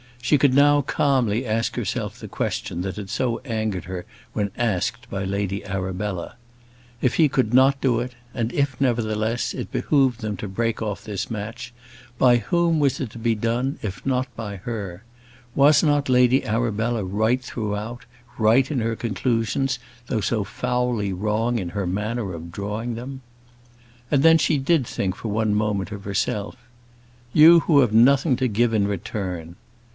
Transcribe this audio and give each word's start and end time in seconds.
She 0.19 0.37
could 0.39 0.53
now 0.53 0.81
calmly 0.81 1.45
ask 1.45 1.75
herself 1.75 2.19
the 2.19 2.27
question 2.27 2.81
that 2.81 2.95
had 2.95 3.09
so 3.09 3.39
angered 3.39 3.83
her 3.85 4.05
when 4.33 4.51
asked 4.57 5.09
by 5.09 5.25
Lady 5.25 5.65
Arabella. 5.65 6.37
If 7.01 7.15
he 7.15 7.27
could 7.27 7.53
not 7.53 7.81
do 7.81 7.99
it, 7.99 8.15
and 8.33 8.53
if, 8.53 8.79
nevertheless, 8.79 9.53
it 9.53 9.71
behoved 9.71 10.21
them 10.21 10.37
to 10.37 10.47
break 10.47 10.81
off 10.81 11.03
this 11.03 11.29
match, 11.29 11.73
by 12.17 12.37
whom 12.37 12.79
was 12.79 12.99
it 12.99 13.09
to 13.11 13.19
be 13.19 13.35
done 13.35 13.77
if 13.81 14.03
not 14.05 14.27
by 14.35 14.57
her? 14.57 15.03
Was 15.53 15.83
not 15.83 16.09
Lady 16.09 16.45
Arabella 16.45 17.03
right 17.03 17.41
throughout, 17.41 18.05
right 18.37 18.69
in 18.71 18.79
her 18.79 18.95
conclusions, 18.95 19.77
though 20.07 20.21
so 20.21 20.43
foully 20.43 21.13
wrong 21.13 21.59
in 21.59 21.69
her 21.69 21.85
manner 21.85 22.33
of 22.33 22.51
drawing 22.51 22.93
them? 22.95 23.21
And 24.09 24.23
then 24.23 24.37
she 24.37 24.57
did 24.57 24.85
think 24.87 25.15
for 25.15 25.27
one 25.27 25.53
moment 25.53 25.91
of 25.91 26.05
herself. 26.05 26.55
"You 27.33 27.61
who 27.61 27.79
have 27.79 27.91
nothing 27.93 28.35
to 28.37 28.47
give 28.47 28.73
in 28.73 28.87
return!" 28.87 29.57